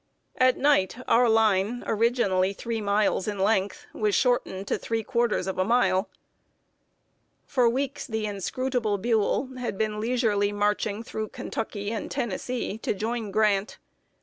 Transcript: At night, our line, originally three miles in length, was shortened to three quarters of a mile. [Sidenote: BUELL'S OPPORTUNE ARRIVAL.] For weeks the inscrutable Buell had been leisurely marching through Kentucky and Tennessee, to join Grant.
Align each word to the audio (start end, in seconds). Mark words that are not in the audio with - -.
At 0.39 0.57
night, 0.57 0.97
our 1.07 1.29
line, 1.29 1.83
originally 1.85 2.53
three 2.53 2.81
miles 2.81 3.27
in 3.27 3.37
length, 3.37 3.85
was 3.93 4.15
shortened 4.15 4.67
to 4.69 4.79
three 4.79 5.03
quarters 5.03 5.45
of 5.45 5.59
a 5.59 5.63
mile. 5.63 6.09
[Sidenote: 7.45 7.53
BUELL'S 7.53 7.53
OPPORTUNE 7.53 7.61
ARRIVAL.] 7.61 7.69
For 7.69 7.69
weeks 7.69 8.07
the 8.07 8.25
inscrutable 8.25 8.97
Buell 8.97 9.49
had 9.59 9.77
been 9.77 9.99
leisurely 9.99 10.51
marching 10.51 11.03
through 11.03 11.27
Kentucky 11.27 11.91
and 11.91 12.09
Tennessee, 12.09 12.79
to 12.79 12.95
join 12.95 13.29
Grant. 13.29 13.77